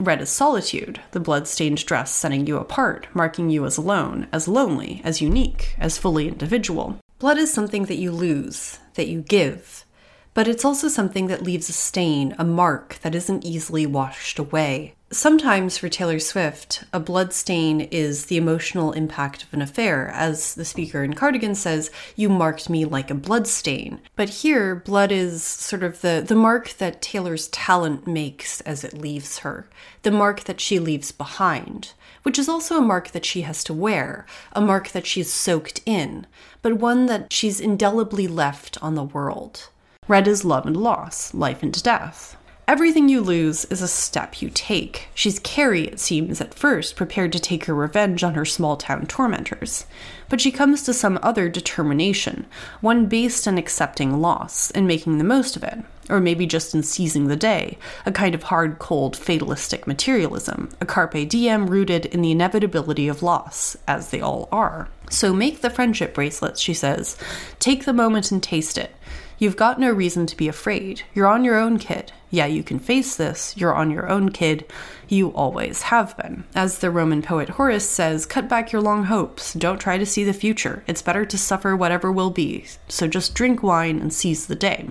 Red 0.00 0.22
is 0.22 0.30
solitude, 0.30 0.98
the 1.10 1.20
blood-stained 1.20 1.84
dress 1.84 2.10
setting 2.10 2.46
you 2.46 2.56
apart, 2.56 3.06
marking 3.12 3.50
you 3.50 3.66
as 3.66 3.76
alone, 3.76 4.28
as 4.32 4.48
lonely, 4.48 5.02
as 5.04 5.20
unique, 5.20 5.76
as 5.78 5.98
fully 5.98 6.26
individual. 6.26 6.98
Blood 7.18 7.36
is 7.36 7.52
something 7.52 7.84
that 7.84 7.98
you 7.98 8.10
lose, 8.10 8.78
that 8.94 9.08
you 9.08 9.20
give, 9.20 9.84
but 10.32 10.48
it's 10.48 10.64
also 10.64 10.88
something 10.88 11.26
that 11.26 11.42
leaves 11.42 11.68
a 11.68 11.74
stain, 11.74 12.34
a 12.38 12.44
mark 12.44 12.98
that 13.02 13.14
isn't 13.14 13.44
easily 13.44 13.84
washed 13.84 14.38
away. 14.38 14.94
Sometimes 15.12 15.76
for 15.76 15.88
Taylor 15.88 16.20
Swift, 16.20 16.84
a 16.92 17.00
blood 17.00 17.32
stain 17.32 17.80
is 17.80 18.26
the 18.26 18.36
emotional 18.36 18.92
impact 18.92 19.42
of 19.42 19.52
an 19.52 19.60
affair. 19.60 20.06
As 20.10 20.54
the 20.54 20.64
speaker 20.64 21.02
in 21.02 21.14
Cardigan 21.14 21.56
says, 21.56 21.90
you 22.14 22.28
marked 22.28 22.70
me 22.70 22.84
like 22.84 23.10
a 23.10 23.16
blood 23.16 23.48
stain. 23.48 24.00
But 24.14 24.28
here, 24.28 24.76
blood 24.76 25.10
is 25.10 25.42
sort 25.42 25.82
of 25.82 26.00
the, 26.00 26.22
the 26.24 26.36
mark 26.36 26.74
that 26.74 27.02
Taylor's 27.02 27.48
talent 27.48 28.06
makes 28.06 28.60
as 28.60 28.84
it 28.84 28.98
leaves 28.98 29.40
her, 29.40 29.68
the 30.02 30.12
mark 30.12 30.44
that 30.44 30.60
she 30.60 30.78
leaves 30.78 31.10
behind, 31.10 31.92
which 32.22 32.38
is 32.38 32.48
also 32.48 32.78
a 32.78 32.80
mark 32.80 33.10
that 33.10 33.26
she 33.26 33.42
has 33.42 33.64
to 33.64 33.74
wear, 33.74 34.26
a 34.52 34.60
mark 34.60 34.90
that 34.90 35.08
she's 35.08 35.32
soaked 35.32 35.80
in, 35.84 36.24
but 36.62 36.74
one 36.74 37.06
that 37.06 37.32
she's 37.32 37.58
indelibly 37.58 38.28
left 38.28 38.80
on 38.80 38.94
the 38.94 39.02
world. 39.02 39.70
Red 40.06 40.28
is 40.28 40.44
love 40.44 40.66
and 40.66 40.76
loss, 40.76 41.34
life 41.34 41.64
and 41.64 41.82
death. 41.82 42.36
Everything 42.70 43.08
you 43.08 43.20
lose 43.20 43.64
is 43.64 43.82
a 43.82 43.88
step 43.88 44.40
you 44.40 44.48
take. 44.48 45.08
She's 45.12 45.40
Carrie, 45.40 45.88
it 45.88 45.98
seems, 45.98 46.40
at 46.40 46.54
first, 46.54 46.94
prepared 46.94 47.32
to 47.32 47.40
take 47.40 47.64
her 47.64 47.74
revenge 47.74 48.22
on 48.22 48.34
her 48.34 48.44
small 48.44 48.76
town 48.76 49.06
tormentors. 49.06 49.86
But 50.28 50.40
she 50.40 50.52
comes 50.52 50.84
to 50.84 50.94
some 50.94 51.18
other 51.20 51.48
determination, 51.48 52.46
one 52.80 53.06
based 53.06 53.48
on 53.48 53.58
accepting 53.58 54.20
loss 54.20 54.70
and 54.70 54.86
making 54.86 55.18
the 55.18 55.24
most 55.24 55.56
of 55.56 55.64
it, 55.64 55.80
or 56.08 56.20
maybe 56.20 56.46
just 56.46 56.72
in 56.72 56.84
seizing 56.84 57.26
the 57.26 57.34
day, 57.34 57.76
a 58.06 58.12
kind 58.12 58.36
of 58.36 58.44
hard, 58.44 58.78
cold, 58.78 59.16
fatalistic 59.16 59.88
materialism, 59.88 60.68
a 60.80 60.86
carpe 60.86 61.28
diem 61.28 61.66
rooted 61.66 62.06
in 62.06 62.22
the 62.22 62.30
inevitability 62.30 63.08
of 63.08 63.20
loss, 63.20 63.76
as 63.88 64.10
they 64.10 64.20
all 64.20 64.48
are. 64.52 64.88
So 65.10 65.32
make 65.32 65.62
the 65.62 65.70
friendship 65.70 66.14
bracelets, 66.14 66.60
she 66.60 66.74
says. 66.74 67.18
Take 67.58 67.84
the 67.84 67.92
moment 67.92 68.30
and 68.30 68.40
taste 68.40 68.78
it. 68.78 68.94
You've 69.40 69.56
got 69.56 69.80
no 69.80 69.90
reason 69.90 70.26
to 70.26 70.36
be 70.36 70.46
afraid. 70.46 71.02
You're 71.14 71.26
on 71.26 71.42
your 71.42 71.56
own, 71.56 71.80
kid. 71.80 72.12
Yeah, 72.30 72.46
you 72.46 72.62
can 72.62 72.78
face 72.78 73.16
this. 73.16 73.56
You're 73.56 73.74
on 73.74 73.90
your 73.90 74.08
own, 74.08 74.28
kid. 74.28 74.64
You 75.08 75.30
always 75.30 75.82
have 75.82 76.16
been. 76.16 76.44
As 76.54 76.78
the 76.78 76.90
Roman 76.90 77.22
poet 77.22 77.50
Horace 77.50 77.88
says, 77.88 78.24
cut 78.24 78.48
back 78.48 78.70
your 78.70 78.80
long 78.80 79.04
hopes. 79.04 79.52
Don't 79.54 79.80
try 79.80 79.98
to 79.98 80.06
see 80.06 80.22
the 80.22 80.32
future. 80.32 80.84
It's 80.86 81.02
better 81.02 81.24
to 81.26 81.36
suffer 81.36 81.74
whatever 81.74 82.12
will 82.12 82.30
be. 82.30 82.66
So 82.88 83.08
just 83.08 83.34
drink 83.34 83.64
wine 83.64 83.98
and 83.98 84.12
seize 84.12 84.46
the 84.46 84.54
day. 84.54 84.88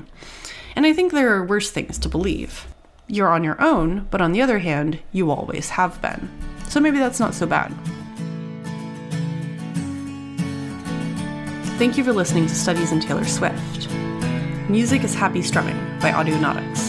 And 0.76 0.86
I 0.86 0.92
think 0.92 1.12
there 1.14 1.34
are 1.34 1.46
worse 1.46 1.72
things 1.72 1.98
to 2.00 2.10
believe. 2.10 2.68
You're 3.08 3.30
on 3.30 3.46
your 3.46 3.60
own, 3.62 4.08
but 4.12 4.22
on 4.22 4.34
the 4.34 4.42
other 4.42 4.60
hand, 4.60 5.00
you 5.14 5.32
always 5.32 5.70
have 5.70 6.02
been. 6.02 6.30
So 6.68 6.80
maybe 6.80 7.00
that's 7.00 7.20
not 7.20 7.34
so 7.34 7.46
bad. 7.48 7.74
Thank 11.80 11.98
you 11.98 12.04
for 12.04 12.12
listening 12.12 12.48
to 12.48 12.56
Studies 12.56 12.92
in 12.92 13.00
Taylor 13.00 13.24
Swift. 13.24 13.90
Music 14.70 15.04
is 15.06 15.16
Happy 15.16 15.42
Strumming 15.42 15.78
by 16.02 16.12
Audionautix. 16.12 16.89